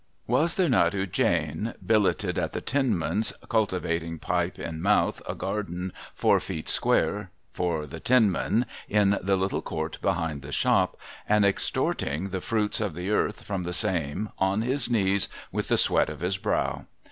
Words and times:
Was 0.25 0.55
there 0.55 0.67
not 0.67 0.95
Eugene, 0.95 1.75
billeted 1.85 2.39
at 2.39 2.53
the 2.53 2.59
Tinman's, 2.59 3.33
cultivating, 3.49 4.17
pipe 4.17 4.57
in 4.57 4.81
mouth, 4.81 5.21
a 5.29 5.35
garden 5.35 5.93
four 6.15 6.39
feet 6.39 6.67
square, 6.67 7.29
for 7.53 7.85
the 7.85 7.99
Tinman, 7.99 8.65
in 8.89 9.19
the 9.21 9.35
little 9.37 9.61
court 9.61 9.99
behind 10.01 10.41
the 10.41 10.51
shop, 10.51 10.97
and 11.29 11.45
extorting 11.45 12.29
the 12.29 12.41
fruits 12.41 12.81
of 12.81 12.95
the 12.95 13.11
earth 13.11 13.43
from 13.43 13.61
the 13.61 13.73
same, 13.73 14.31
on 14.39 14.63
his 14.63 14.89
knees, 14.89 15.29
with 15.51 15.67
the 15.67 15.77
sweat 15.77 16.09
of 16.09 16.21
his 16.21 16.39
brow 16.39 16.87